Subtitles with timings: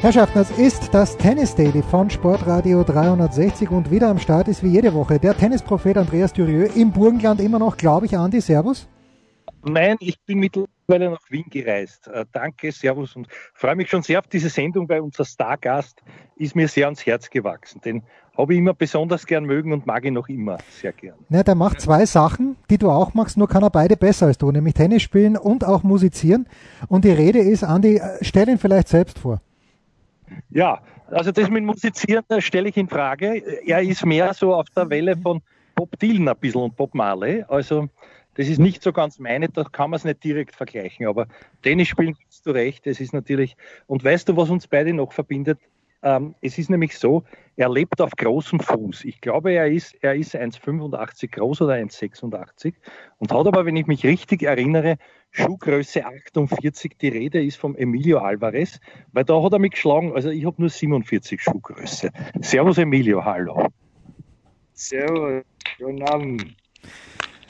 [0.00, 4.68] Herrschaften, es ist das Tennis Daily von Sportradio 360 und wieder am Start ist wie
[4.68, 8.40] jede Woche der Tennisprophet Andreas Dürieu im Burgenland immer noch, glaube ich, Andi.
[8.40, 8.88] Servus.
[9.64, 12.06] Nein, ich bin mittlerweile nach Wien gereist.
[12.06, 16.00] Äh, danke, Servus und freue mich schon sehr auf diese Sendung, weil unser Stargast
[16.36, 17.80] ist mir sehr ans Herz gewachsen.
[17.80, 18.04] Den
[18.36, 21.16] habe ich immer besonders gern mögen und mag ihn noch immer sehr gern.
[21.28, 24.38] Ja, der macht zwei Sachen, die du auch machst, nur kann er beide besser als
[24.38, 26.46] du, nämlich Tennis spielen und auch musizieren.
[26.86, 29.40] Und die Rede ist, Andi, äh, stell ihn vielleicht selbst vor.
[30.50, 33.42] Ja, also das mit Musizieren stelle ich in Frage.
[33.66, 35.42] Er ist mehr so auf der Welle von
[35.74, 37.44] Bob Dylan ein bisschen und Bob Marley.
[37.48, 37.88] Also
[38.34, 41.06] das ist nicht so ganz meine, da kann man es nicht direkt vergleichen.
[41.06, 41.26] Aber
[41.62, 43.56] Tennis spielen hast du recht, das ist natürlich.
[43.86, 45.58] Und weißt du, was uns beide noch verbindet?
[46.02, 47.24] Ähm, es ist nämlich so,
[47.56, 49.04] er lebt auf großem Fuß.
[49.04, 52.74] Ich glaube, er ist, er ist 1,85 groß oder 1,86
[53.18, 54.96] und hat aber, wenn ich mich richtig erinnere,
[55.30, 56.96] Schuhgröße 48.
[57.00, 58.78] Die Rede ist vom Emilio Alvarez,
[59.12, 60.12] weil da hat er mich geschlagen.
[60.14, 62.10] Also ich habe nur 47 Schuhgröße.
[62.40, 63.66] Servus Emilio, hallo.
[64.72, 65.42] Servus,
[65.78, 66.56] guten Abend.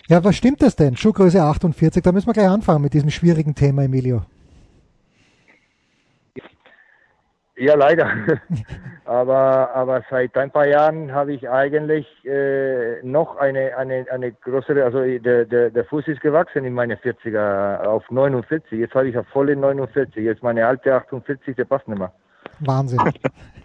[0.08, 0.96] Ja, was stimmt das denn?
[0.96, 4.22] Schuhgröße 48, da müssen wir gleich anfangen mit diesem schwierigen Thema, Emilio.
[7.58, 8.08] Ja, leider.
[9.04, 14.84] aber, aber seit ein paar Jahren habe ich eigentlich äh, noch eine, eine, eine größere,
[14.84, 18.78] also der, der, der Fuß ist gewachsen in meine 40er auf 49.
[18.78, 20.24] Jetzt habe ich auf volle 49.
[20.24, 22.12] Jetzt meine alte 48, der passt nicht mehr.
[22.60, 23.00] Wahnsinn.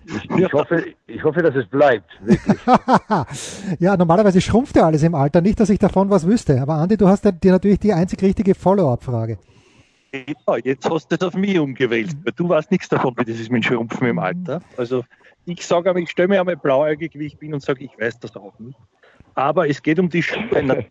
[0.06, 2.10] Ich, ich, hoffe, ich hoffe, dass es bleibt.
[3.80, 5.42] Ja, normalerweise schrumpft ja alles im Alter.
[5.42, 6.62] Nicht, dass ich davon was wüsste.
[6.62, 9.38] Aber Andi, du hast dir natürlich die einzig richtige Follow-up-Frage.
[10.14, 13.40] Ja, jetzt hast du das auf mich umgewählt, weil du weißt nichts davon, wie das
[13.40, 14.62] ist mit Schrumpfen im Alter.
[14.78, 15.04] Also
[15.46, 18.20] ich sage aber, ich stelle mir einmal blauäugig, wie ich bin und sage, ich weiß
[18.20, 18.78] das auch nicht.
[19.34, 20.86] Aber es geht um die Schuhe.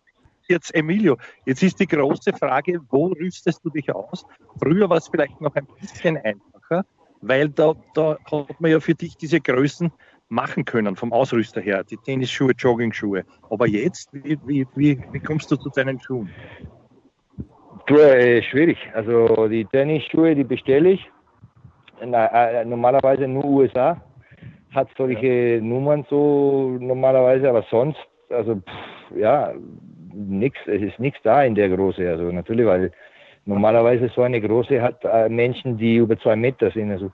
[0.49, 4.25] Jetzt, Emilio, jetzt ist die große Frage, wo rüstest du dich aus?
[4.61, 6.83] Früher war es vielleicht noch ein bisschen einfacher,
[7.21, 9.89] weil da, da hat man ja für dich diese Größen
[10.27, 13.23] machen können, vom Ausrüster her, die Tennisschuhe, Jogging-Schuhe.
[13.49, 16.29] Aber jetzt, wie, wie, wie, wie kommst du zu deinen Schuhen?
[17.87, 18.77] Äh, schwierig.
[18.93, 21.11] Also die Tennisschuhe, die bestelle ich.
[22.05, 24.01] Na, äh, normalerweise nur USA.
[24.73, 25.61] Hat solche ja.
[25.61, 27.99] Nummern so normalerweise, aber sonst,
[28.29, 29.53] also pff, ja,
[30.13, 30.57] nichts.
[30.65, 32.09] Es ist nichts da in der Größe.
[32.09, 32.91] Also natürlich, weil
[33.45, 36.91] normalerweise so eine Große hat äh, Menschen, die über zwei Meter sind.
[36.91, 37.11] Also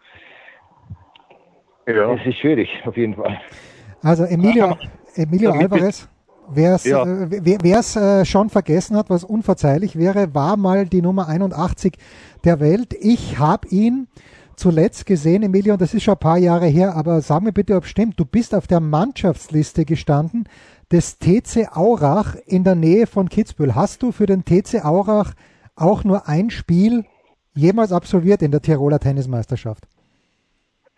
[1.87, 2.13] ja.
[2.13, 3.39] es ist schwierig, auf jeden Fall.
[4.03, 4.77] Also Emilio,
[5.15, 6.07] Emilio Alvarez
[6.51, 7.03] Wer es ja.
[7.05, 11.97] äh, äh, schon vergessen hat, was unverzeihlich wäre, war mal die Nummer 81
[12.43, 12.95] der Welt.
[12.99, 14.07] Ich habe ihn
[14.55, 17.75] zuletzt gesehen, Emilio, und das ist schon ein paar Jahre her, aber sag mir bitte,
[17.75, 18.19] ob es stimmt.
[18.19, 20.47] Du bist auf der Mannschaftsliste gestanden
[20.91, 23.75] des TC Aurach in der Nähe von Kitzbühel.
[23.75, 25.33] Hast du für den TC Aurach
[25.75, 27.05] auch nur ein Spiel
[27.53, 29.85] jemals absolviert in der Tiroler Tennismeisterschaft?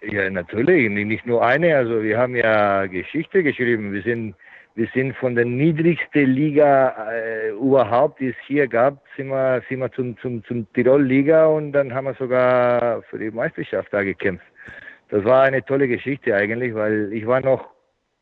[0.02, 1.76] Ja, natürlich, nicht nur eine.
[1.76, 3.94] Also wir haben ja Geschichte geschrieben.
[3.94, 4.36] Wir sind
[4.76, 9.80] wir sind von der niedrigsten Liga äh, überhaupt, die es hier gab, sind wir, sind
[9.80, 14.46] wir zum, zum, zum Tirol-Liga und dann haben wir sogar für die Meisterschaft da gekämpft.
[15.10, 17.70] Das war eine tolle Geschichte eigentlich, weil ich war noch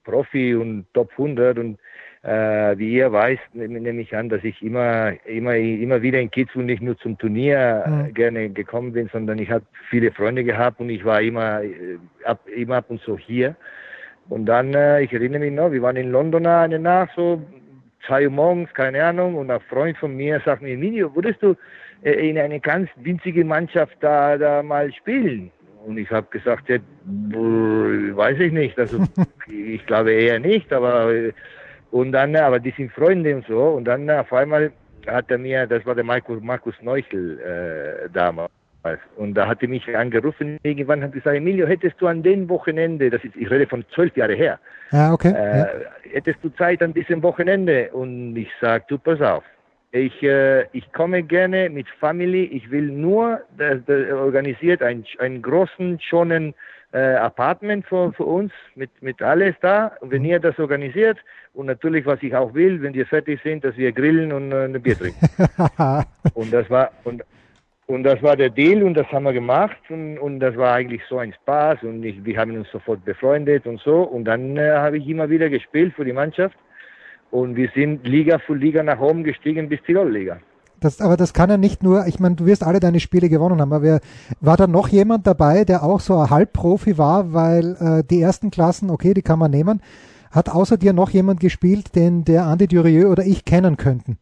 [0.04, 1.78] Profi und Top 100 und
[2.24, 6.66] äh, wie ihr weißt, nehme ich an, dass ich immer, immer, immer wieder in Kitzbühel
[6.66, 8.14] nicht nur zum Turnier äh, mhm.
[8.14, 12.42] gerne gekommen bin, sondern ich habe viele Freunde gehabt und ich war immer, äh, ab,
[12.54, 13.56] immer ab und so hier.
[14.30, 17.42] Und dann, äh, ich erinnere mich noch, wir waren in London eine Nacht, so
[18.06, 21.56] zwei Uhr morgens, keine Ahnung, und ein Freund von mir sagt mir, Minio, würdest du
[22.04, 25.52] äh, in eine ganz winzige Mannschaft da, da mal spielen?
[25.86, 26.78] Und ich habe gesagt, ja,
[27.32, 29.04] weiß ich nicht, also
[29.48, 31.12] ich glaube eher nicht, aber
[31.92, 34.72] und dann, aber die sind Freunde und so, und dann auf einmal
[35.08, 38.52] hat er mir, das war der Markus, Markus Neuchel äh, damals,
[39.18, 43.10] und da hat er mich angerufen, irgendwann hat gesagt, Emilio, hättest du an dem Wochenende,
[43.10, 44.60] das ist, ich rede von zwölf Jahren her,
[44.92, 45.34] ja, okay.
[45.34, 45.68] Äh, ja.
[46.12, 47.90] hättest du Zeit an diesem Wochenende?
[47.92, 49.44] Und ich sage, du pass auf,
[49.92, 55.42] ich, äh, ich komme gerne mit Family, ich will nur, das, das organisiert einen, einen
[55.42, 56.54] großen, schönen
[56.92, 59.92] äh, Apartment für, für uns, mit, mit alles da.
[60.00, 61.18] Und wenn ihr das organisiert,
[61.54, 64.66] und natürlich, was ich auch will, wenn wir fertig sind, dass wir grillen und äh,
[64.66, 65.28] ein Bier trinken.
[66.36, 67.24] und das war, und,
[67.90, 71.02] und das war der Deal und das haben wir gemacht und, und das war eigentlich
[71.10, 74.04] so ein Spaß und ich, wir haben uns sofort befreundet und so.
[74.04, 76.56] Und dann äh, habe ich immer wieder gespielt für die Mannschaft.
[77.32, 80.38] Und wir sind Liga für Liga nach oben gestiegen bis Tirol-Liga.
[80.80, 83.60] Das, aber das kann ja nicht nur, ich meine, du wirst alle deine Spiele gewonnen
[83.60, 84.02] haben, aber
[84.40, 88.52] war da noch jemand dabei, der auch so ein Halbprofi war, weil äh, die ersten
[88.52, 89.82] Klassen, okay, die kann man nehmen.
[90.30, 94.20] Hat außer dir noch jemand gespielt, den der Andi Durieux oder ich kennen könnten?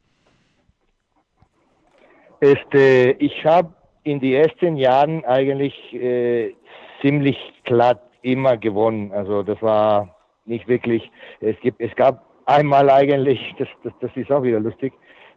[2.39, 3.73] Este, ich habe
[4.03, 6.53] in den ersten Jahren eigentlich äh,
[7.01, 9.11] ziemlich glatt immer gewonnen.
[9.11, 11.09] Also das war nicht wirklich,
[11.41, 14.93] es, gibt, es gab einmal eigentlich, das, das, das ist auch wieder lustig,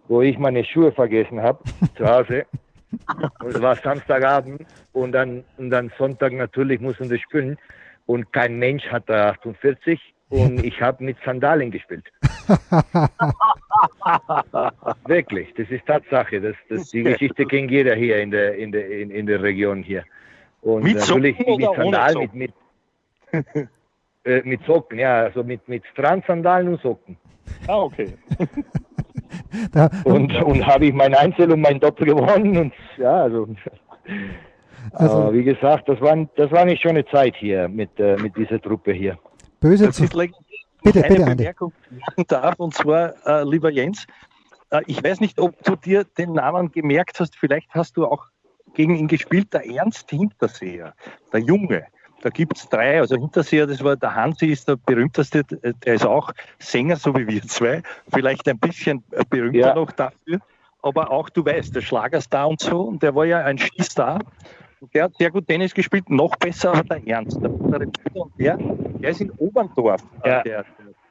[0.09, 1.59] wo ich meine Schuhe vergessen habe
[1.97, 2.47] zu Hause.
[3.41, 7.57] Und es war Samstagabend und dann, und dann Sonntag natürlich mussten wir spielen
[8.07, 12.05] und kein Mensch hat da 48 und ich habe mit Sandalen gespielt.
[15.07, 16.41] Wirklich, das ist Tatsache.
[16.41, 19.83] Das, das, die Geschichte kennt jeder hier in der, in der, in, in der Region
[19.83, 20.05] hier.
[20.63, 22.53] Und mit natürlich mit Sandalen, mit,
[23.33, 23.69] mit,
[24.25, 27.17] äh, mit Socken, ja, also mit, mit Strandsandalen und Socken.
[27.67, 28.15] Ah, okay.
[29.73, 33.49] da, und und habe ich mein Einzel und mein Doppel gewonnen und ja, also,
[34.93, 38.37] also wie gesagt, das war, das war nicht schon eine Zeit hier mit, äh, mit
[38.37, 39.19] dieser Truppe hier.
[39.61, 40.33] Böse das ist like,
[40.83, 44.07] bitte, eine bitte, Bemerkung machen darf, und zwar, äh, lieber Jens,
[44.71, 48.27] äh, ich weiß nicht, ob du dir den Namen gemerkt hast, vielleicht hast du auch
[48.75, 50.95] gegen ihn gespielt, der Ernst Hinterseher,
[51.33, 51.87] der Junge.
[52.23, 56.05] Da gibt es drei, also Hinterseher, das war der Hansi, ist der berühmteste, der ist
[56.05, 57.83] auch Sänger, so wie wir zwei,
[58.13, 59.75] vielleicht ein bisschen berühmter ja.
[59.75, 60.39] noch dafür,
[60.83, 64.21] aber auch, du weißt, der Schlagerstar und so, und der war ja ein Skistar,
[64.95, 68.59] der hat sehr gut Tennis gespielt, noch besser aber der Ernst, der und der,
[69.03, 70.43] der ist in Oberndorf, ja.
[70.43, 70.65] der, der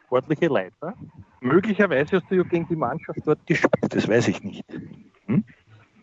[0.06, 0.94] sportliche Leiter.
[1.42, 4.66] Möglicherweise hast du ja gegen die Mannschaft dort gespielt, das weiß ich nicht.
[5.28, 5.44] Hm?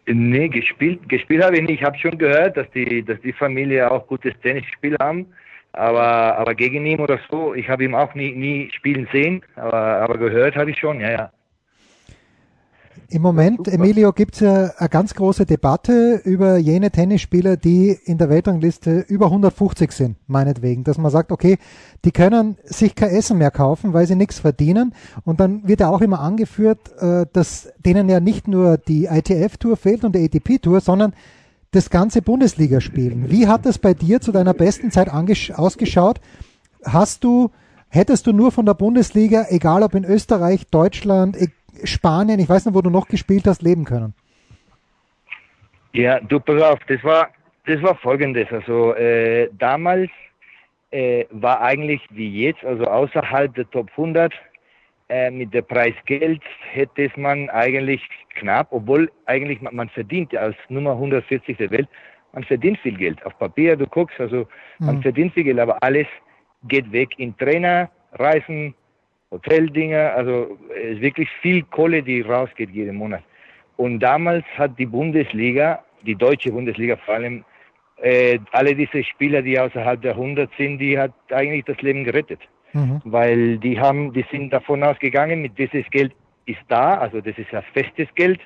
[0.07, 1.81] Nee, gespielt, gespielt habe ich nicht.
[1.81, 5.27] Ich habe schon gehört, dass die, dass die Familie auch gutes Tennisspiel haben.
[5.73, 9.77] Aber, aber gegen ihn oder so, ich habe ihn auch nie, nie spielen sehen, aber,
[9.77, 11.33] aber gehört habe ich schon, ja, ja.
[13.09, 18.19] Im Moment, Emilio, gibt es ja eine ganz große Debatte über jene Tennisspieler, die in
[18.19, 20.83] der Weltrangliste über 150 sind, meinetwegen.
[20.83, 21.59] Dass man sagt, okay,
[22.05, 24.93] die können sich kein Essen mehr kaufen, weil sie nichts verdienen.
[25.25, 29.77] Und dann wird ja auch immer angeführt, äh, dass denen ja nicht nur die ITF-Tour
[29.77, 31.13] fehlt und die ATP-Tour, sondern
[31.71, 33.31] das ganze Bundesligaspielen.
[33.31, 36.21] Wie hat das bei dir zu deiner besten Zeit ausgeschaut?
[36.85, 37.51] Hast du,
[37.89, 41.37] hättest du nur von der Bundesliga, egal ob in Österreich, Deutschland,
[41.85, 44.15] Spanien, ich weiß nicht, wo du noch gespielt hast, leben können?
[45.93, 47.31] Ja, du pass auf, das war,
[47.67, 48.47] das war folgendes.
[48.51, 50.11] Also äh, damals
[50.91, 54.33] äh, war eigentlich wie jetzt, also außerhalb der Top 100,
[55.09, 56.43] äh, mit der Preisgeld
[56.73, 58.03] hätte es man eigentlich
[58.35, 61.89] knapp, obwohl eigentlich man, man, verdient als Nummer 140 der Welt,
[62.33, 63.25] man verdient viel Geld.
[63.25, 64.47] Auf Papier, du guckst, also
[64.79, 65.03] man mhm.
[65.03, 66.07] verdient viel Geld, aber alles
[66.65, 68.75] geht weg in Trainer, Reisen,
[69.37, 73.23] Hoteldinger, also es ist wirklich viel Kohle, die rausgeht jeden Monat.
[73.77, 77.45] Und damals hat die Bundesliga, die deutsche Bundesliga vor allem,
[78.03, 82.41] äh, alle diese Spieler, die außerhalb der 100 sind, die hat eigentlich das Leben gerettet.
[82.73, 83.01] Mhm.
[83.05, 86.13] Weil die haben, die sind davon ausgegangen, mit dieses Geld
[86.47, 88.41] ist da, also das ist ja festes Geld.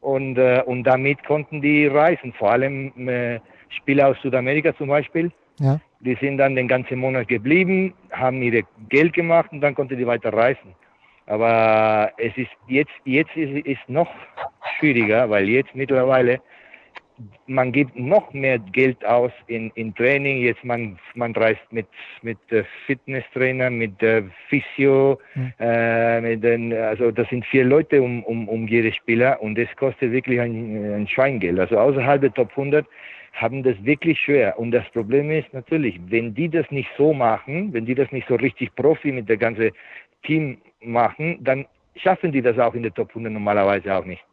[0.00, 5.32] Und, äh, und damit konnten die reisen, vor allem äh, Spieler aus Südamerika zum Beispiel.
[5.58, 5.80] Ja.
[6.00, 10.06] Die sind dann den ganzen Monat geblieben, haben ihre Geld gemacht und dann konnten die
[10.06, 10.74] weiter reisen.
[11.26, 14.10] Aber es ist jetzt, jetzt ist es noch
[14.78, 16.40] schwieriger, weil jetzt mittlerweile
[17.46, 20.42] man gibt noch mehr Geld aus in, in Training.
[20.42, 21.86] Jetzt man, man reist mit,
[22.22, 22.38] mit
[22.86, 25.52] Fitnesstrainer, mit äh, Physio, mhm.
[25.58, 29.68] äh, mit den, also das sind vier Leute um, um, um jede Spieler und das
[29.76, 31.58] kostet wirklich ein, ein Schweingeld.
[31.58, 32.86] Also außerhalb der Top 100
[33.36, 34.58] haben das wirklich schwer.
[34.58, 38.26] Und das Problem ist natürlich, wenn die das nicht so machen, wenn die das nicht
[38.28, 39.70] so richtig Profi mit der ganzen
[40.24, 41.66] Team machen, dann
[41.96, 44.24] schaffen die das auch in der Top 100 normalerweise auch nicht.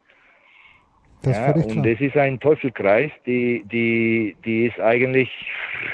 [1.23, 1.85] Das ja, und klar.
[1.85, 5.29] das ist ein Teufelkreis, die, die, die ist eigentlich,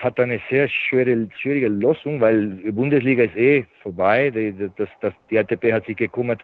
[0.01, 4.31] hat eine sehr schwere, schwierige Losung, weil die Bundesliga ist eh vorbei.
[4.31, 6.43] Die, das, das, die ATP hat sich gekümmert,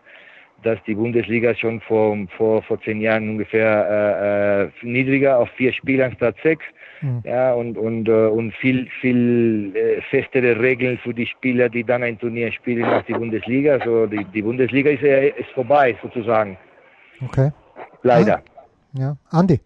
[0.63, 5.71] dass die Bundesliga schon vor, vor, vor zehn Jahren ungefähr äh, äh, niedriger auf vier
[5.73, 6.63] Spielern statt sechs.
[7.01, 7.21] Mhm.
[7.23, 12.03] Ja, und, und, äh, und viel, viel äh, festere Regeln für die Spieler, die dann
[12.03, 13.73] ein Turnier spielen als die Bundesliga.
[13.73, 16.57] Also die, die Bundesliga ist, äh, ist vorbei sozusagen.
[17.21, 17.51] Okay.
[18.01, 18.37] Leider.
[18.37, 19.59] Ah, ja, Andi.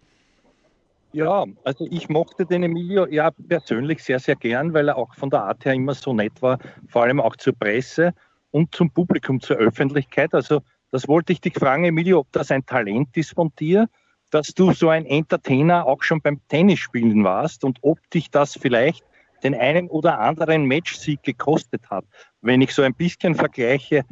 [1.12, 5.30] Ja, also ich mochte den Emilio ja persönlich sehr, sehr gern, weil er auch von
[5.30, 8.14] der Art her immer so nett war, vor allem auch zur Presse
[8.52, 10.34] und zum Publikum, zur Öffentlichkeit.
[10.36, 13.88] Also das wollte ich dich fragen, Emilio, ob das ein Talent ist von dir,
[14.32, 19.04] dass du so ein Entertainer auch schon beim Tennisspielen warst und ob dich das vielleicht
[19.44, 22.06] den einen oder anderen Matchsieg gekostet hat.
[22.42, 24.04] Wenn ich so ein bisschen vergleiche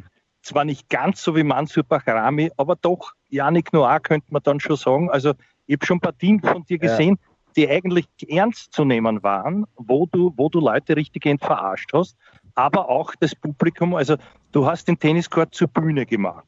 [0.42, 4.76] zwar nicht ganz so wie Mansur Bachrami, aber doch Yannick Noir könnte man dann schon
[4.76, 5.10] sagen.
[5.10, 5.34] Also
[5.66, 7.52] ich habe schon Partien von dir gesehen, ja.
[7.56, 12.16] die eigentlich ernst zu nehmen waren, wo du, wo du Leute richtig verarscht hast,
[12.54, 13.94] aber auch das Publikum.
[13.94, 14.16] Also
[14.52, 16.46] du hast den Tenniscourt zur Bühne gemacht.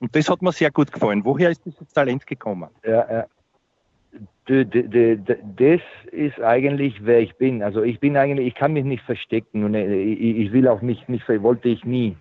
[0.00, 1.24] Und das hat mir sehr gut gefallen.
[1.24, 2.68] Woher ist dieses Talent gekommen?
[2.84, 3.26] Ja, ja.
[4.46, 5.80] Das
[6.12, 7.62] ist eigentlich, wer ich bin.
[7.62, 11.06] Also ich bin eigentlich, ich kann mich nicht verstecken und äh, ich will auch mich
[11.08, 12.16] nicht, wollte ich nie.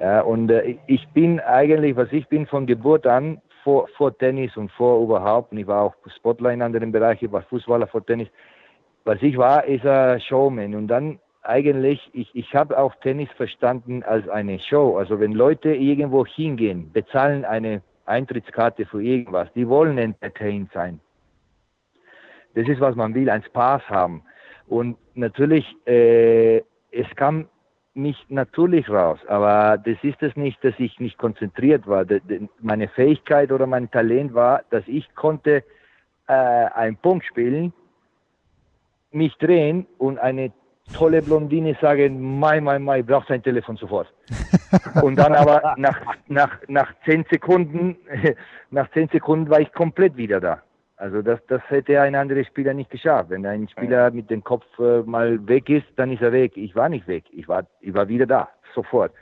[0.00, 4.56] Ja, und äh, ich bin eigentlich, was ich bin von Geburt an, vor, vor Tennis
[4.56, 8.04] und vor überhaupt, und ich war auch Sportler in anderen Bereichen, ich war Fußballer vor
[8.06, 8.28] Tennis.
[9.04, 10.74] Was ich war, ist ein Showman.
[10.74, 14.96] Und dann eigentlich, ich, ich habe auch Tennis verstanden als eine Show.
[14.98, 21.00] Also wenn Leute irgendwo hingehen, bezahlen eine Eintrittskarte für irgendwas, die wollen entertained sein.
[22.54, 24.22] Das ist, was man will, ein Spaß haben.
[24.66, 26.58] Und natürlich, äh,
[26.90, 27.48] es kam
[27.94, 29.18] nicht natürlich raus.
[29.28, 32.04] Aber das ist es nicht, dass ich nicht konzentriert war.
[32.60, 35.64] Meine Fähigkeit oder mein Talent war, dass ich konnte
[36.28, 37.72] äh, einen Punkt spielen,
[39.12, 40.52] mich drehen und eine
[40.92, 44.12] tolle Blondine sagen, mai, mai, mai, braucht sein Telefon sofort.
[45.02, 47.96] und dann aber nach, nach, nach zehn Sekunden,
[48.70, 50.62] nach zehn Sekunden war ich komplett wieder da.
[50.98, 53.28] Also das, das hätte ein anderer Spieler nicht geschafft.
[53.28, 56.56] Wenn ein Spieler mit dem Kopf äh, mal weg ist, dann ist er weg.
[56.56, 57.24] Ich war nicht weg.
[57.32, 59.12] Ich war, ich war wieder da, sofort.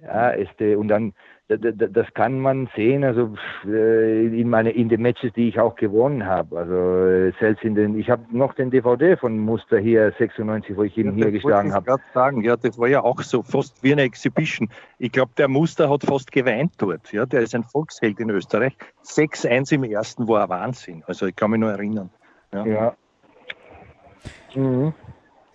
[0.00, 1.14] Ja, ist, äh, und dann
[1.48, 3.34] das kann man sehen, also
[3.66, 6.56] äh, in meine in den Matches, die ich auch gewonnen habe.
[6.56, 10.84] Also äh, selbst in den, ich habe noch den DVD von Muster hier 96, wo
[10.84, 11.96] ich ihn ja, hier geschlagen habe.
[11.98, 14.70] Ich sagen, ja, das war ja auch so fast wie eine Exhibition.
[14.98, 17.12] Ich glaube, der Muster hat fast geweint dort.
[17.12, 18.74] Ja, der ist ein Volksheld in Österreich.
[19.04, 21.02] 6-1 im ersten war ein Wahnsinn.
[21.06, 22.08] Also ich kann mich nur erinnern.
[22.54, 22.66] Ja.
[22.66, 22.94] ja.
[24.54, 24.94] Mhm.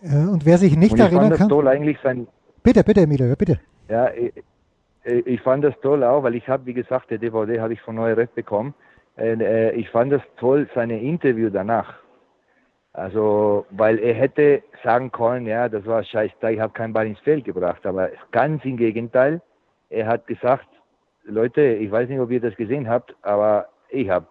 [0.02, 1.50] Und wer sich nicht erinnern kann.
[1.50, 2.28] Toll eigentlich sein
[2.64, 3.60] bitte, bitte, Emilio, bitte.
[3.90, 4.32] Ja, äh,
[5.04, 7.96] ich fand das toll auch, weil ich habe, wie gesagt, der DVD habe ich von
[7.96, 8.74] Neuref bekommen.
[9.18, 11.96] Äh, ich fand das toll, seine Interview danach.
[12.94, 17.08] Also, weil er hätte sagen können, ja, das war scheiß da, ich habe keinen Ball
[17.08, 17.86] ins Feld gebracht.
[17.86, 19.42] Aber ganz im Gegenteil,
[19.90, 20.68] er hat gesagt,
[21.24, 24.28] Leute, ich weiß nicht, ob ihr das gesehen habt, aber ich habe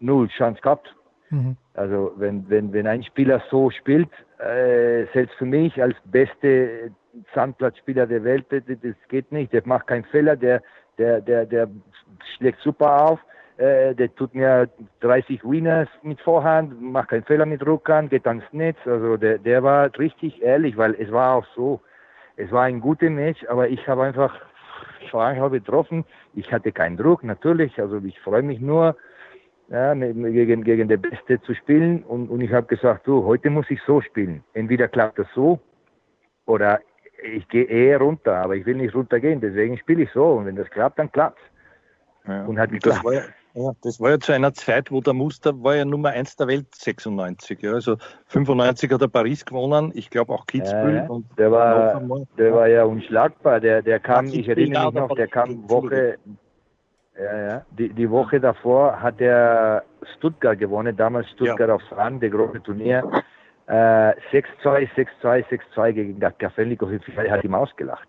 [0.00, 0.94] null Chance gehabt.
[1.30, 1.56] Mhm.
[1.74, 6.92] Also wenn, wenn, wenn ein Spieler so spielt, äh, selbst für mich als beste
[7.34, 9.52] Sandplatzspieler der Welt, das, geht nicht.
[9.52, 10.62] Der macht keinen Fehler, der,
[10.98, 11.68] der, der, der
[12.36, 13.20] schlägt super auf.
[13.58, 14.68] Äh, der tut mir
[15.00, 18.78] 30 Winners mit Vorhand, macht keinen Fehler mit Rückhand, geht ans Netz.
[18.86, 21.80] Also der, der war richtig ehrlich, weil es war auch so.
[22.36, 24.34] Es war ein guter Match, aber ich habe einfach
[25.10, 26.04] Schwanghaar getroffen.
[26.34, 27.78] Ich hatte keinen Druck, natürlich.
[27.78, 28.96] Also ich freue mich nur,
[29.68, 32.02] ja, gegen, gegen der Beste zu spielen.
[32.04, 34.42] Und, und ich habe gesagt, du, heute muss ich so spielen.
[34.54, 35.60] Entweder klappt das so
[36.46, 36.80] oder
[37.22, 40.24] ich gehe eher runter, aber ich will nicht runtergehen, deswegen spiele ich so.
[40.24, 41.38] Und wenn das klappt, dann klappt
[42.26, 42.44] ja.
[42.44, 42.98] Und hat geklappt.
[42.98, 43.12] Das war,
[43.54, 46.46] ja, das war ja zu einer Zeit, wo der Muster war ja Nummer 1 der
[46.46, 47.60] Welt 96.
[47.62, 47.72] Ja.
[47.72, 47.96] Also
[48.28, 50.96] 95 hat er Paris gewonnen, ich glaube auch Kitzbühel.
[50.96, 52.00] Ja, und der war,
[52.38, 53.60] der war ja unschlagbar.
[53.60, 56.18] Der, der kam, ich erinnere mich noch, der kam Woche,
[57.18, 57.66] ja, ja.
[57.72, 59.84] Die, die Woche davor hat er
[60.16, 61.74] Stuttgart gewonnen, damals Stuttgart ja.
[61.74, 63.22] aufs Rand, der große Turnier.
[63.68, 64.88] 6-2,
[65.22, 68.08] 6-2, 6-2 gegen Kafelnikov hat ihm ausgelacht.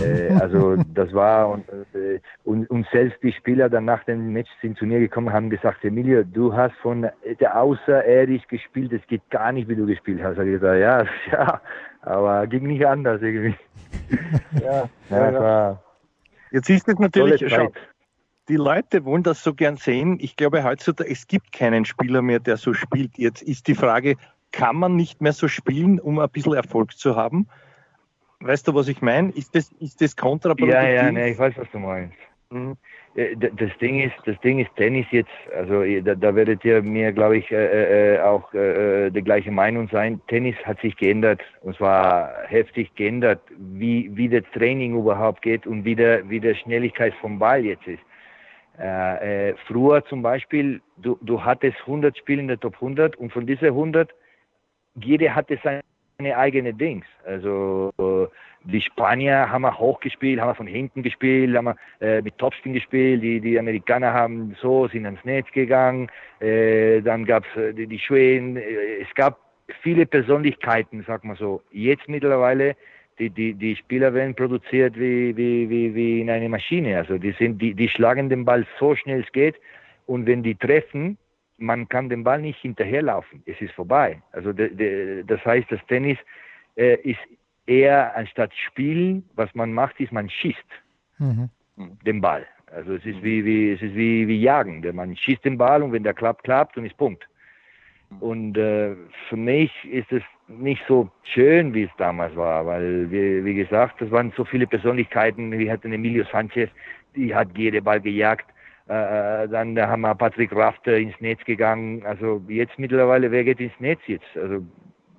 [0.00, 4.50] äh, also das war und, äh, und, und selbst die Spieler dann nach dem Match
[4.60, 7.08] sind zu mir gekommen haben gesagt, Emilio, du hast von
[7.40, 10.38] der außerirdisch gespielt, es geht gar nicht, wie du gespielt hast.
[10.38, 11.60] Ich gesagt, ja, ja,
[12.02, 13.56] aber ging nicht anders irgendwie.
[14.62, 15.40] ja, ja, ja.
[15.40, 15.82] War
[16.50, 17.70] Jetzt ist es natürlich, schau,
[18.48, 20.18] die Leute wollen das so gern sehen.
[20.20, 23.18] Ich glaube heutzutage, es gibt keinen Spieler mehr, der so spielt.
[23.18, 24.16] Jetzt ist die Frage,
[24.52, 27.48] kann man nicht mehr so spielen, um ein bisschen Erfolg zu haben.
[28.40, 29.30] Weißt du, was ich meine?
[29.30, 30.74] Ist das, ist das kontraproduktiv?
[30.74, 32.16] Ja, ja, nee, ich weiß, was du meinst.
[32.50, 32.76] Mhm.
[33.14, 37.38] Das Ding ist, das Ding ist Tennis jetzt, also da, da werdet ihr mir, glaube
[37.38, 40.20] ich, äh, äh, auch äh, die gleiche Meinung sein.
[40.28, 45.84] Tennis hat sich geändert und zwar heftig geändert, wie, wie das Training überhaupt geht und
[45.84, 48.02] wie der, wie der Schnelligkeit vom Ball jetzt ist.
[48.78, 53.32] Äh, äh, früher zum Beispiel, du, du hattest 100 Spiele in der Top 100 und
[53.32, 54.14] von diesen 100
[55.04, 55.82] jeder hatte seine
[56.36, 57.06] eigene Dings.
[57.24, 58.26] Also äh,
[58.64, 63.22] die Spanier haben wir hoch gespielt, haben von hinten gespielt, haben äh, mit Topspin gespielt,
[63.22, 67.86] die, die Amerikaner haben so, sind ans Netz gegangen, äh, dann gab es äh, die,
[67.86, 69.38] die Schweden, äh, es gab
[69.82, 71.62] viele Persönlichkeiten, sag mal so.
[71.70, 72.74] Jetzt mittlerweile,
[73.18, 76.98] die, die, die Spieler werden produziert wie, wie, wie, wie in einer Maschine.
[76.98, 79.56] Also die sind, die, die schlagen den Ball so schnell es geht
[80.06, 81.18] und wenn die treffen,
[81.58, 83.42] man kann den Ball nicht hinterherlaufen.
[83.46, 84.22] Es ist vorbei.
[84.32, 86.18] Also de, de, das heißt, das Tennis
[86.76, 87.20] äh, ist
[87.66, 90.58] eher anstatt spielen, was man macht, ist man schießt.
[91.18, 91.50] Mhm.
[91.76, 91.98] mhm.
[92.04, 92.46] den Ball.
[92.70, 94.84] Also es ist wie, wie, es ist wie, wie Jagen.
[94.94, 97.26] Man schießt den Ball und wenn der klappt, klappt und ist Punkt.
[98.20, 98.94] Und äh,
[99.28, 104.00] für mich ist es nicht so schön, wie es damals war, weil, wie, wie gesagt,
[104.00, 105.52] das waren so viele Persönlichkeiten.
[105.52, 106.70] Wir hatten Emilio Sanchez,
[107.14, 108.46] die hat jede Ball gejagt.
[108.88, 112.04] Äh, äh dann haben wir Patrick Rafter ins Netz gegangen.
[112.04, 114.36] Also jetzt mittlerweile, wer geht ins Netz jetzt?
[114.36, 114.64] Also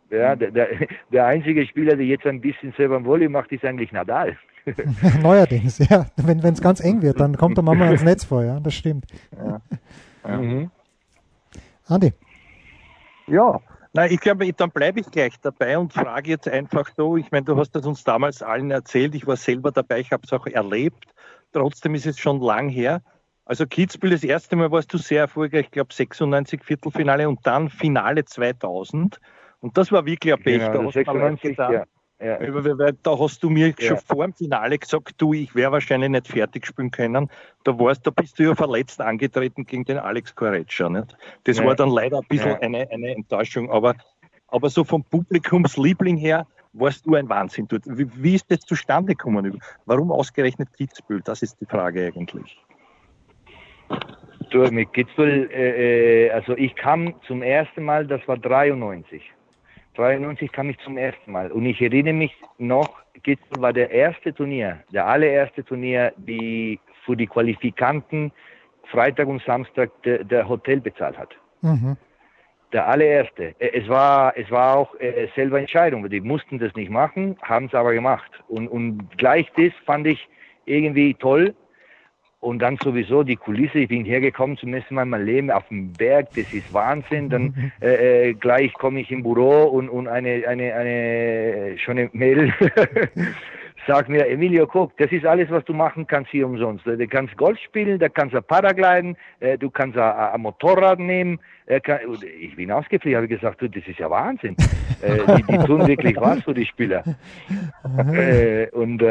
[0.09, 0.67] ja, der, der,
[1.11, 4.37] der einzige Spieler, der jetzt ein bisschen selber Volley macht, ist eigentlich Nadal.
[5.21, 6.05] Neuerdings, ja.
[6.17, 9.05] Wenn es ganz eng wird, dann kommt der Mama ins Netz vor, ja, das stimmt.
[9.37, 9.61] Ja.
[10.27, 10.37] ja.
[10.37, 10.71] Mhm.
[11.87, 12.13] Andi.
[13.27, 13.59] Ja,
[13.93, 17.45] na, ich glaube, dann bleibe ich gleich dabei und frage jetzt einfach so, ich meine,
[17.45, 20.45] du hast das uns damals allen erzählt, ich war selber dabei, ich habe es auch
[20.45, 21.07] erlebt,
[21.53, 23.01] trotzdem ist es schon lang her.
[23.49, 27.71] Also Kitzbühel, das erste Mal warst du sehr erfolgreich, ich glaube 96 Viertelfinale und dann
[27.71, 29.19] Finale 2000.
[29.61, 30.59] Und das war wirklich ein Pech.
[30.59, 31.83] Genau, da, 96, ja.
[32.21, 32.37] Ja.
[33.01, 33.87] Da hast du mir ja.
[33.87, 37.27] schon vor dem Finale gesagt, du, ich wäre wahrscheinlich nicht fertig spielen können.
[37.63, 40.91] Da warst, da bist du ja verletzt angetreten gegen den Alex Koretscher.
[40.91, 41.17] Nicht?
[41.45, 41.65] Das ja.
[41.65, 43.71] war dann leider ein bisschen eine, eine Enttäuschung.
[43.71, 43.95] Aber,
[44.49, 47.67] aber so vom Publikumsliebling her warst du ein Wahnsinn.
[47.85, 49.59] Wie, wie ist das zustande gekommen?
[49.87, 51.21] Warum ausgerechnet Kitzbühel?
[51.23, 52.59] Das ist die Frage eigentlich.
[54.49, 59.21] Du, mit Kitzbühel, äh, äh also ich kam zum ersten Mal, das war 93.
[59.95, 61.51] 92 kam ich zum ersten Mal.
[61.51, 62.89] Und ich erinnere mich noch,
[63.21, 68.31] Gitzel war der erste Turnier, der allererste Turnier, die für die Qualifikanten
[68.85, 71.35] Freitag und Samstag der, der Hotel bezahlt hat.
[71.61, 71.97] Mhm.
[72.71, 73.55] Der allererste.
[73.59, 76.09] Äh, es war, es war auch äh, selber Entscheidung.
[76.09, 78.31] Die mussten das nicht machen, haben es aber gemacht.
[78.47, 80.27] Und, und gleich das fand ich
[80.65, 81.53] irgendwie toll,
[82.39, 85.67] und dann sowieso die Kulisse, ich bin hergekommen zum ersten Mal in meinem Leben auf
[85.67, 87.29] dem Berg, das ist Wahnsinn.
[87.29, 92.53] Dann äh, äh, gleich komme ich im Büro und, und eine, eine, eine schöne Mail
[93.87, 96.85] sagt mir, Emilio, guck, das ist alles, was du machen kannst hier umsonst.
[96.85, 101.39] Du kannst Golf spielen, da kannst du Paragliden, äh, du kannst ein Motorrad nehmen.
[101.65, 101.81] Äh,
[102.39, 104.55] ich bin ausgeflogen, habe gesagt, du, das ist ja Wahnsinn.
[105.01, 107.03] Äh, die, die tun wirklich was für die Spieler.
[108.73, 109.03] und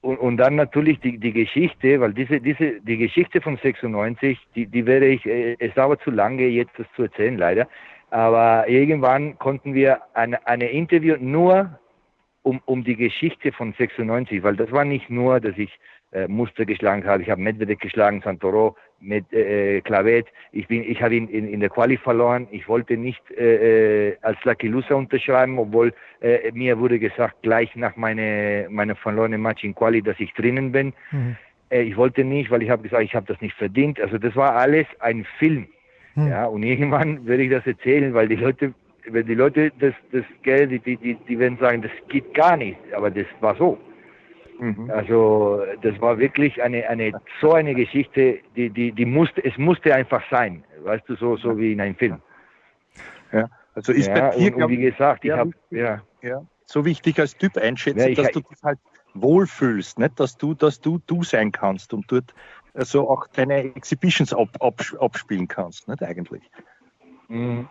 [0.00, 4.66] und, und dann natürlich die, die Geschichte, weil diese, diese, die Geschichte von 96, die,
[4.66, 7.68] die werde ich, äh, es dauert zu lange, jetzt das zu erzählen, leider.
[8.10, 11.78] Aber irgendwann konnten wir eine, eine Interview nur
[12.42, 15.78] um, um die Geschichte von 96, weil das war nicht nur, dass ich
[16.12, 17.22] äh, Muster geschlagen habe.
[17.22, 20.26] Ich habe Medvedev geschlagen, Santoro, mit äh, Clavet.
[20.52, 22.48] Ich bin, ich habe ihn in, in der Quali verloren.
[22.50, 27.74] Ich wollte nicht äh, äh, als Lucky Loser unterschreiben, obwohl äh, mir wurde gesagt gleich
[27.76, 30.92] nach meiner meine verlorenen Match in Quali, dass ich drinnen bin.
[31.12, 31.36] Mhm.
[31.70, 34.00] Äh, ich wollte nicht, weil ich habe gesagt, ich habe das nicht verdient.
[34.00, 35.68] Also das war alles ein Film.
[36.14, 36.28] Mhm.
[36.28, 38.74] Ja, und irgendwann werde ich das erzählen, weil die Leute,
[39.06, 42.78] wenn die Leute das, das Geld, die, die, die werden sagen, das geht gar nicht.
[42.92, 43.78] Aber das war so.
[44.58, 44.90] Mhm.
[44.90, 49.94] Also das war wirklich eine, eine so eine Geschichte, die, die, die musste, es musste
[49.94, 52.20] einfach sein, weißt du, so, so wie in einem Film.
[53.32, 56.02] Ja, also ist ja, bei dir, und, und wie gesagt, ich habe ja.
[56.22, 56.42] ja.
[56.64, 58.78] so wichtig als Typ einschätzen, ja, dass du dich halt
[59.14, 60.18] wohlfühlst, nicht?
[60.18, 62.34] dass du, dass du du sein kannst und dort
[62.74, 66.42] also auch deine Exhibitions ab, ab, abspielen kannst, nicht eigentlich.
[67.28, 67.68] Mhm.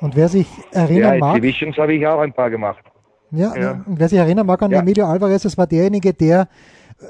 [0.00, 1.36] Und wer sich erinnern ja, mag.
[1.36, 2.84] Exhibitions habe ich auch ein paar gemacht.
[3.30, 3.84] Ja, ja.
[3.86, 4.80] wer sich erinnern mag an ja.
[4.80, 6.48] Emilio Alvarez, das war derjenige, der,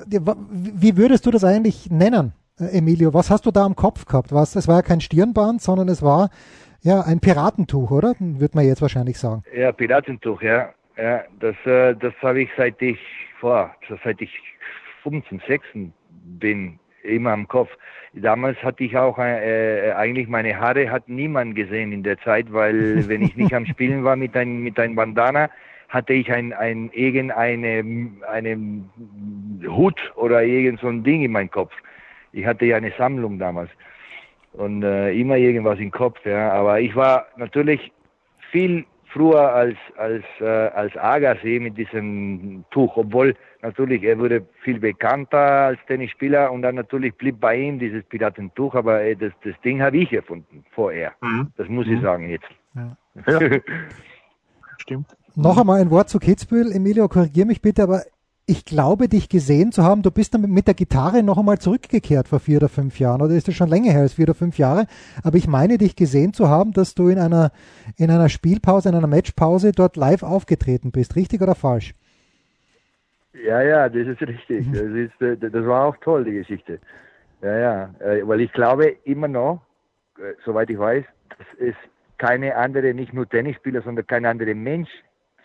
[0.07, 3.13] der, wie würdest du das eigentlich nennen, äh, Emilio?
[3.15, 4.33] Was hast du da am Kopf gehabt?
[4.33, 6.31] Was, es war ja kein Stirnband, sondern es war
[6.83, 8.15] ja ein Piratentuch, oder?
[8.19, 9.43] Würde man jetzt wahrscheinlich sagen.
[9.55, 10.71] Ja, Piratentuch, ja.
[10.97, 12.99] Ja, das, äh, das habe ich seit ich
[13.39, 14.31] vor, seit ich
[15.03, 15.93] 15, 16
[16.41, 17.69] bin, immer am Kopf.
[18.15, 23.07] Damals hatte ich auch äh, eigentlich meine Haare hat niemand gesehen in der Zeit, weil
[23.09, 25.51] wenn ich nicht am Spielen war mit ein mit einem Bandana,
[25.89, 28.85] hatte ich ein, ein irgendeine eine
[29.67, 31.73] Hut oder irgend so ein Ding in meinem Kopf.
[32.33, 33.71] Ich hatte ja eine Sammlung damals
[34.53, 36.53] und äh, immer irgendwas im Kopf, ja.
[36.53, 37.93] Aber ich war natürlich
[38.51, 44.79] viel früher als als äh, als Agassi mit diesem Tuch, obwohl natürlich er wurde viel
[44.81, 49.55] bekannter als Tennisspieler und dann natürlich blieb bei ihm dieses Piratentuch, aber äh, das das
[49.63, 51.13] Ding habe ich erfunden vorher.
[51.21, 51.53] Mhm.
[51.57, 52.03] Das muss ich mhm.
[52.03, 52.49] sagen jetzt.
[52.75, 52.97] Ja.
[53.27, 53.51] ja.
[54.79, 55.17] Stimmt.
[55.37, 56.73] Noch einmal ein Wort zu Kitzbühel.
[56.73, 58.05] Emilio, korrigier mich bitte, aber
[58.47, 62.27] ich glaube, dich gesehen zu haben, du bist dann mit der Gitarre noch einmal zurückgekehrt
[62.27, 64.57] vor vier oder fünf Jahren, oder ist das schon länger her als vier oder fünf
[64.57, 64.87] Jahre?
[65.23, 67.51] Aber ich meine, dich gesehen zu haben, dass du in einer,
[67.99, 71.17] in einer Spielpause, in einer Matchpause dort live aufgetreten bist.
[71.17, 71.95] Richtig oder falsch?
[73.45, 74.67] Ja, ja, das ist richtig.
[74.69, 74.73] Mhm.
[74.73, 76.79] Das, ist, äh, das war auch toll, die Geschichte.
[77.43, 79.61] Ja, ja, äh, weil ich glaube immer noch,
[80.19, 81.05] äh, soweit ich weiß,
[81.37, 81.75] dass es
[82.17, 84.89] keine andere, nicht nur Tennisspieler, sondern kein anderer Mensch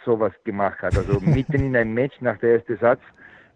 [0.06, 0.98] sowas gemacht hat.
[0.98, 3.02] Also mitten in einem Match nach der ersten Satz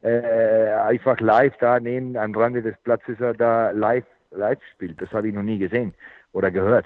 [0.02, 5.02] äh, einfach live da neben am Rande des Platzes da live live spielt.
[5.02, 5.94] Das habe ich noch nie gesehen
[6.34, 6.86] oder gehört.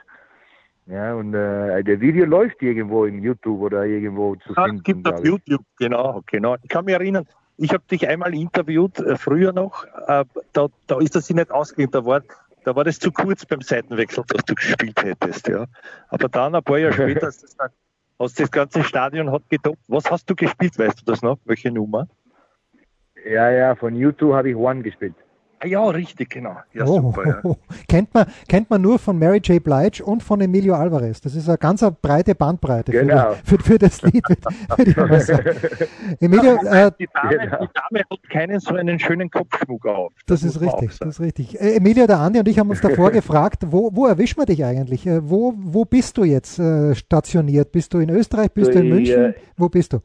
[0.88, 4.78] Ja, und äh, der Video läuft irgendwo im YouTube oder irgendwo zu ja, finden.
[4.78, 6.56] Es gibt auf YouTube, genau, genau.
[6.64, 11.00] Ich kann mich erinnern, ich habe dich einmal interviewt, äh, früher noch, äh, da, da
[11.00, 12.24] ist das nicht ausgegangen, da war,
[12.64, 15.66] da war das zu kurz beim Seitenwechsel, dass du gespielt hättest, ja.
[16.08, 17.72] Aber dann, ein paar Jahre später, hast, das,
[18.20, 19.84] hast das ganze Stadion hat getoppt.
[19.88, 21.40] Was hast du gespielt, weißt du das noch?
[21.46, 22.08] Welche Nummer?
[23.26, 25.16] Ja, ja, von YouTube habe ich One gespielt.
[25.62, 26.56] Ah, ja, richtig, genau.
[26.74, 27.40] Ja, oh, super, ja.
[27.44, 27.58] Oh, oh.
[27.90, 29.62] Kennt, man, kennt man nur von Mary J.
[29.62, 31.20] Blige und von Emilio Alvarez.
[31.20, 33.34] Das ist eine ganz breite Bandbreite genau.
[33.44, 35.58] für, für, für, das Lied, würde ich mal sagen.
[36.22, 37.58] Emilio, äh, die, Dame, genau.
[37.60, 40.14] die, Dame, hat keinen so einen schönen Kopfschmuck auf.
[40.28, 41.60] Das, das ist richtig, das ist richtig.
[41.60, 44.64] Äh, Emilio, der Andi und ich haben uns davor gefragt, wo, wo erwischen wir dich
[44.64, 45.06] eigentlich?
[45.06, 47.74] Äh, wo, wo bist du jetzt äh, stationiert?
[47.74, 48.52] Bist du in Österreich?
[48.54, 49.34] Bist so, du in München?
[49.36, 50.00] Ich, wo bist du?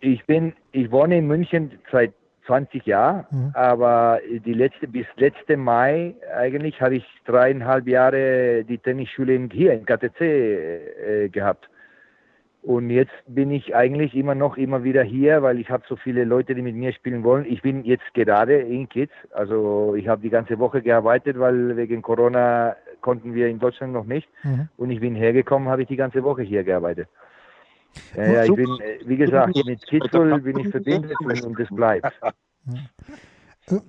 [0.00, 2.12] Ich bin, ich wohne in München seit
[2.46, 3.50] 20 Jahre, mhm.
[3.54, 9.86] aber die letzte, bis letzte Mai eigentlich habe ich dreieinhalb Jahre die Tennisschule hier in
[9.86, 11.68] KTC äh, gehabt.
[12.64, 16.24] Und jetzt bin ich eigentlich immer noch immer wieder hier, weil ich habe so viele
[16.24, 17.44] Leute, die mit mir spielen wollen.
[17.46, 22.00] Ich bin jetzt gerade in Kids, also ich habe die ganze Woche gearbeitet, weil wegen
[22.00, 24.26] Corona konnten wir in Deutschland noch nicht.
[24.44, 24.68] Mhm.
[24.78, 27.06] Und ich bin hergekommen, habe ich die ganze Woche hier gearbeitet.
[28.16, 32.12] Ja, ja, ich bin, äh, wie gesagt, mit Kitzbühel bin ich verbindet und, das bleibt.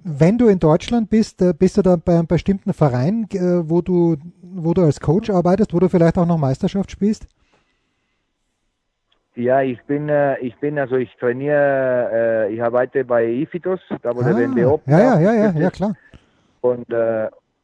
[0.04, 3.82] Wenn du in Deutschland bist, äh, bist du da bei einem bestimmten Verein, äh, wo
[3.82, 7.28] du, wo du als Coach arbeitest, wo du vielleicht auch noch Meisterschaft spielst?
[9.36, 14.32] Ja, ich bin, ich bin, also ich trainiere, ich arbeite bei IFITOS, da wo ah,
[14.32, 14.80] der WNBO.
[14.86, 15.94] Ja, ja, ja, ja, ja, klar.
[16.62, 16.88] Und,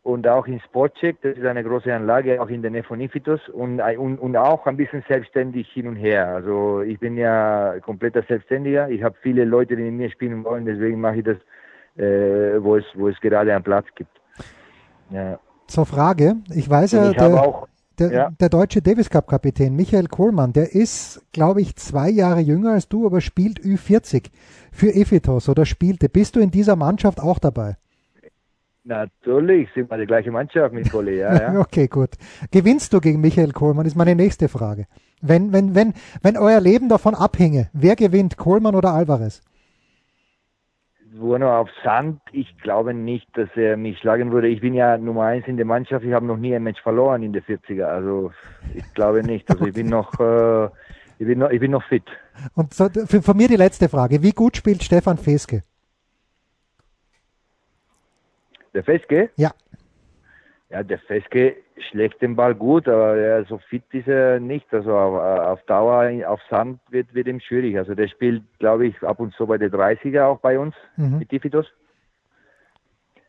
[0.04, 3.40] und auch in Sportcheck, das ist eine große Anlage, auch in der Nähe von Ifitus
[3.50, 6.28] und, und, und auch ein bisschen selbstständig hin und her.
[6.28, 8.90] Also ich bin ja kompletter Selbstständiger.
[8.90, 11.38] Ich habe viele Leute, die mit mir spielen wollen, deswegen mache ich das,
[11.98, 14.12] äh, wo, es, wo es gerade einen Platz gibt.
[15.12, 15.40] Ja.
[15.68, 17.68] Zur Frage, ich weiß ja, ich der, auch,
[18.00, 18.30] der, ja.
[18.32, 22.90] der, deutsche Davis Cup Kapitän Michael Kohlmann, der ist, glaube ich, zwei Jahre jünger als
[22.90, 24.32] du, aber spielt Ü40
[24.72, 26.10] für Ephitos oder spielte.
[26.10, 27.78] Bist du in dieser Mannschaft auch dabei?
[28.84, 31.60] Natürlich sind wir die gleiche Mannschaft mit Kohle, ja, ja.
[31.60, 32.12] okay, gut.
[32.50, 34.88] Gewinnst du gegen Michael Kohlmann, ist meine nächste Frage.
[35.22, 39.42] Wenn, wenn, wenn, wenn euer Leben davon abhinge, wer gewinnt, Kohlmann oder Alvarez?
[41.14, 44.48] Bruno auf Sand, ich glaube nicht, dass er mich schlagen würde.
[44.48, 47.22] Ich bin ja Nummer eins in der Mannschaft, ich habe noch nie ein Match verloren
[47.22, 48.32] in der 40er, also
[48.74, 49.50] ich glaube nicht.
[49.50, 50.66] Also ich bin noch, äh,
[51.20, 52.06] ich bin noch, ich bin noch fit.
[52.56, 54.24] Und so, für, von mir die letzte Frage.
[54.24, 55.64] Wie gut spielt Stefan Feske?
[58.74, 59.30] Der Feske?
[59.36, 59.52] Ja.
[60.70, 61.58] Ja, der Feske
[61.90, 64.74] schlägt den Ball gut, aber er, so fit ist er nicht.
[64.74, 67.78] Also auf, auf Dauer, auf Sand wird, wird ihm schwierig.
[67.78, 71.20] Also der spielt, glaube ich, ab und zu bei der 30er auch bei uns mhm.
[71.20, 71.68] mit Tifitos.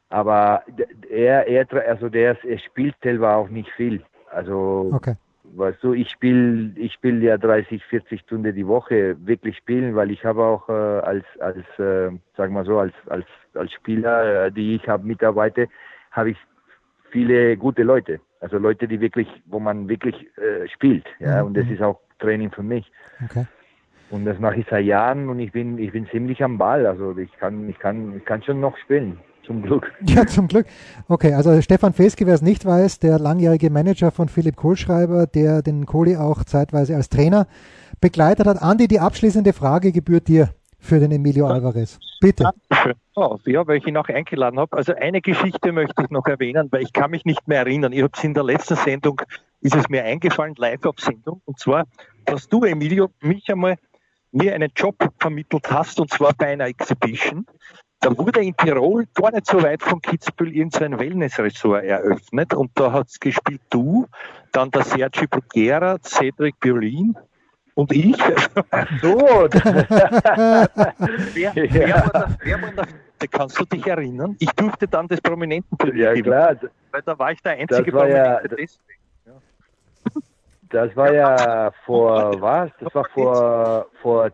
[0.08, 0.62] Aber
[1.10, 4.04] er, er, also der, er spielt selber auch nicht viel.
[4.30, 5.16] Also, okay.
[5.54, 10.10] Weißt du, ich spiele ich spiel ja 30, 40 Stunden die Woche wirklich spielen, weil
[10.10, 14.52] ich habe auch äh, als, als äh, sagen wir so, als, als als Spieler, äh,
[14.52, 15.68] die ich habe mitarbeite,
[16.10, 16.38] habe ich
[17.10, 18.20] viele gute Leute.
[18.40, 21.06] Also Leute, die wirklich, wo man wirklich äh, spielt.
[21.20, 21.48] Ja, mhm.
[21.48, 22.90] und das ist auch Training für mich.
[23.24, 23.46] Okay.
[24.10, 26.86] Und das mache ich seit Jahren und ich bin, ich bin ziemlich am Ball.
[26.86, 29.18] Also ich kann, ich kann, ich kann schon noch spielen.
[29.46, 29.92] Zum Glück.
[30.06, 30.66] Ja, zum Glück.
[31.08, 35.62] Okay, also Stefan Feske, wer es nicht weiß, der langjährige Manager von Philipp Kohlschreiber, der
[35.62, 37.46] den Kohli auch zeitweise als Trainer
[38.00, 38.62] begleitet hat.
[38.62, 41.98] Andi, die abschließende Frage gebührt dir für den Emilio Alvarez.
[42.20, 42.50] Bitte.
[43.14, 44.74] Ja, weil ich ihn auch eingeladen habe.
[44.74, 47.92] Also eine Geschichte möchte ich noch erwähnen, weil ich kann mich nicht mehr erinnern.
[47.92, 49.20] Ich habe es in der letzten Sendung,
[49.60, 51.42] ist es mir eingefallen, live auf Sendung.
[51.44, 51.84] Und zwar,
[52.24, 53.76] dass du, Emilio, mich einmal
[54.30, 57.44] mir einen Job vermittelt hast, und zwar bei einer Exhibition.
[58.02, 62.52] Da wurde in Tirol, gar nicht so weit von Kitzbühel, irgendein Wellnessressort eröffnet.
[62.52, 64.06] Und da hat es gespielt du,
[64.50, 67.16] dann der Sergio Bruguera, Cedric Biolin,
[67.74, 68.16] und ich?
[68.70, 69.16] Ach so.
[71.32, 72.88] wer, wer, war das, wer war das?
[73.30, 74.34] Kannst du dich erinnern?
[74.40, 76.56] Ich durfte dann das Prominenten Ja, klar.
[76.90, 78.56] Weil da war ich der einzige das war Prominente.
[78.60, 79.32] Ja,
[80.70, 82.70] das war ja vor, was?
[82.80, 84.30] Das war vor, vor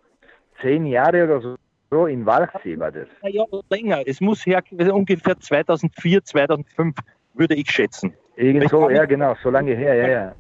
[0.63, 1.57] zehn Jahren oder so
[1.91, 3.09] in Walchsee war das.
[3.23, 4.03] Ja, länger.
[4.07, 6.97] Es muss her, ungefähr 2004, 2005,
[7.35, 8.13] würde ich schätzen.
[8.37, 10.35] Irgendwo, ja genau, so lange her, ja, ja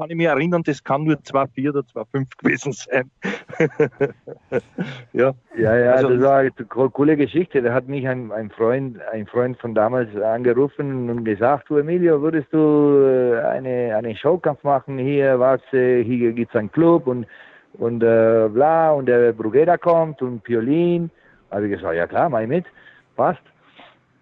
[0.00, 3.10] kann ich mich erinnern, das kann nur 2,4 oder 2,5 gewesen sein.
[5.12, 5.34] ja.
[5.58, 7.60] ja, ja, also, das war eine coole Geschichte.
[7.60, 12.22] Da hat mich ein, ein, Freund, ein Freund von damals angerufen und gesagt, du Emilio,
[12.22, 17.26] würdest du äh, eine, eine Showkampf machen hier, was, hier gibt es einen Club und,
[17.74, 21.10] und äh, bla und der Bruguera kommt und Piolin
[21.50, 22.66] Habe ich gesagt, ja klar, mach ich mit,
[23.16, 23.42] passt.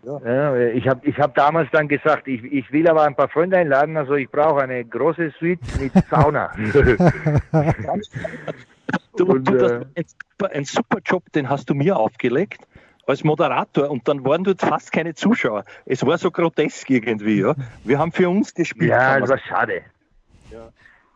[0.02, 0.20] Ja.
[0.24, 3.56] ja ich habe ich hab damals dann gesagt, ich, ich will aber ein paar Freunde
[3.58, 6.52] einladen, also ich brauche eine große Suite mit Sauna.
[9.16, 10.04] du, und, du, das, äh,
[10.52, 12.62] ein, super Job, den hast du mir aufgelegt
[13.06, 15.64] als Moderator und dann waren dort fast keine Zuschauer.
[15.86, 17.40] Es war so grotesk irgendwie.
[17.40, 17.54] Ja.
[17.84, 18.90] Wir haben für uns gespielt.
[18.90, 19.82] Ja, es war schade.
[20.50, 20.68] Ja.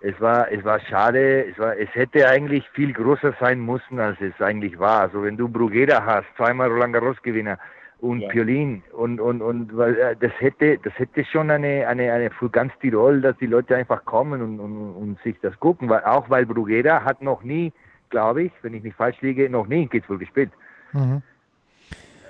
[0.02, 1.46] Es war, es war schade.
[1.46, 5.02] Es war, es hätte eigentlich viel größer sein müssen, als es eigentlich war.
[5.02, 7.58] Also wenn du Bruguera hast, zweimal Roland Garros Gewinner
[8.00, 8.28] und ja.
[8.28, 12.50] Piolin und und und weil äh, das hätte, das hätte schon eine eine eine für
[12.50, 16.28] ganz Tirol, dass die Leute einfach kommen und, und, und sich das gucken, weil auch
[16.28, 17.72] weil Bruguera hat noch nie,
[18.10, 20.50] glaube ich, wenn ich nicht falsch liege, noch nie in Kitzbühel gespielt.
[20.92, 21.22] Mhm.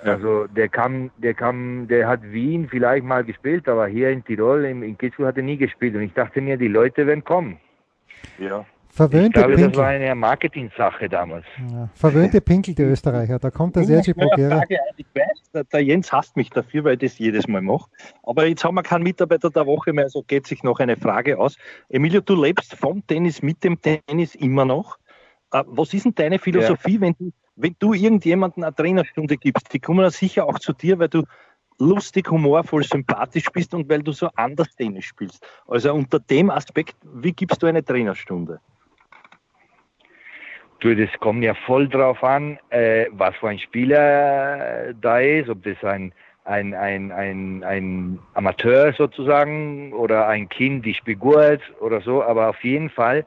[0.09, 4.65] Also der kam, der kam, der hat Wien vielleicht mal gespielt, aber hier in Tirol,
[4.65, 5.95] in, in Kitzbühel hat er nie gespielt.
[5.95, 7.59] Und ich dachte mir, die Leute werden kommen.
[8.39, 8.65] Ja.
[8.89, 9.71] Verwöhnte ich glaube, Pinkel.
[9.71, 11.45] das war eine Marketing-Sache damals.
[11.71, 11.89] Ja.
[11.95, 13.39] Verwöhnte Pinkel, die Österreicher.
[13.39, 14.61] Da kommt der Sergi Bogera.
[14.97, 17.89] Ich weiß, der Jens hasst mich dafür, weil ich das jedes Mal mache.
[18.21, 21.39] Aber jetzt haben wir keinen Mitarbeiter der Woche mehr, so geht sich noch eine Frage
[21.39, 21.57] aus.
[21.89, 24.99] Emilio, du lebst vom Tennis, mit dem Tennis immer noch.
[25.51, 27.01] Äh, was ist denn deine Philosophie, ja.
[27.01, 30.99] wenn du wenn du irgendjemanden eine Trainerstunde gibst, die kommen dann sicher auch zu dir,
[30.99, 31.23] weil du
[31.79, 35.45] lustig, humorvoll, sympathisch bist und weil du so anders Tennis spielst.
[35.67, 38.59] Also unter dem Aspekt, wie gibst du eine Trainerstunde?
[40.79, 45.63] Du, das kommt ja voll drauf an, äh, was für ein Spieler da ist, ob
[45.63, 46.13] das ein,
[46.43, 52.49] ein, ein, ein, ein Amateur sozusagen oder ein Kind, die spielt gut oder so, aber
[52.49, 53.25] auf jeden Fall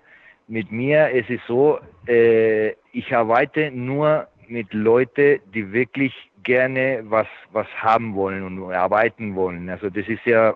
[0.48, 7.26] mit mir ist es so, äh, ich arbeite nur mit Leuten, die wirklich gerne was,
[7.52, 9.68] was haben wollen und arbeiten wollen.
[9.68, 10.50] Also das ist ja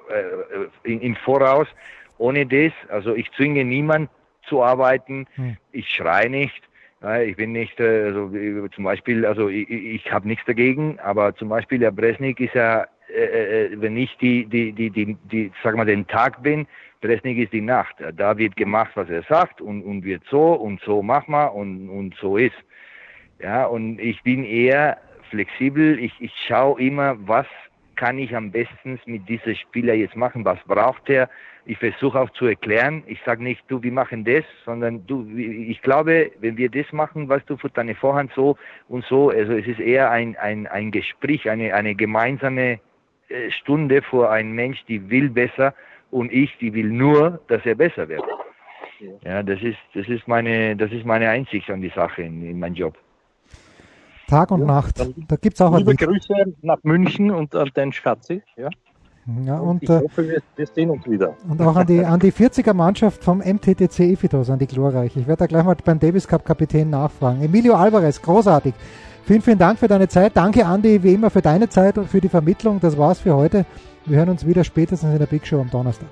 [0.85, 1.67] äh, im Voraus.
[2.19, 4.11] Ohne das, also ich zwinge niemand
[4.47, 5.27] zu arbeiten.
[5.35, 5.57] Hm.
[5.73, 6.63] Ich schreie nicht.
[7.25, 8.31] Ich bin nicht, äh, also
[8.69, 12.87] zum Beispiel, also ich, ich habe nichts dagegen, aber zum Beispiel der Bresnik ist ja,
[13.09, 16.67] äh, äh, wenn ich die, die, die, die, die, sag mal, den Tag bin,
[17.01, 17.97] Bresnik ist die Nacht.
[18.17, 21.89] Da wird gemacht, was er sagt und, und wird so und so mach mal und,
[21.89, 22.57] und so ist.
[23.41, 24.99] Ja, und ich bin eher
[25.31, 25.99] flexibel.
[25.99, 27.47] Ich, ich schaue immer, was
[27.97, 31.29] kann ich am besten mit diesem Spieler jetzt machen, was braucht er.
[31.67, 33.03] Ich versuche auch zu erklären.
[33.07, 37.29] Ich sage nicht, du, wir machen das, sondern du, ich glaube, wenn wir das machen,
[37.29, 38.57] weißt du, für deine Vorhand so
[38.89, 42.81] und so, also es ist eher ein, ein, ein Gespräch, eine, eine gemeinsame
[43.29, 45.75] äh, Stunde vor einem Mensch, die will besser
[46.11, 48.25] und ich, die will nur, dass er besser wird.
[49.25, 52.59] Ja, das ist, das ist meine, das ist meine Einsicht an die Sache in, in
[52.59, 52.97] meinem Job.
[54.29, 55.01] Tag und ja, Nacht.
[55.01, 58.43] Da gibt es auch Liebe Grüße nach München und an den Schatzi.
[58.57, 58.69] Ja.
[59.45, 61.37] Ja, und, und, ich äh, hoffe, wir, wir, sehen uns wieder.
[61.49, 65.17] Und auch an die, an die 40er Mannschaft vom MTTC Efitos, an die Glorreich.
[65.17, 67.43] Ich werde da gleich mal beim Davis Cup Kapitän nachfragen.
[67.43, 68.75] Emilio Alvarez, großartig.
[69.25, 70.37] Vielen, vielen Dank für deine Zeit.
[70.37, 72.81] Danke, Andi, wie immer für deine Zeit und für die Vermittlung.
[72.81, 73.67] Das war's für heute.
[74.11, 76.09] Wir hören uns wieder spätestens in der Big Show am Donnerstag.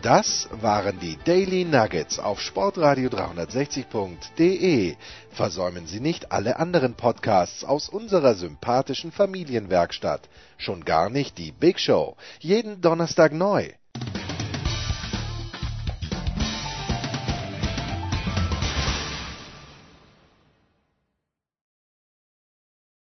[0.00, 4.94] Das waren die Daily Nuggets auf Sportradio 360.de.
[5.32, 10.28] Versäumen Sie nicht alle anderen Podcasts aus unserer sympathischen Familienwerkstatt.
[10.56, 12.14] Schon gar nicht die Big Show.
[12.38, 13.70] Jeden Donnerstag neu.